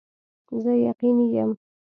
[0.61, 1.51] زه یقیني یم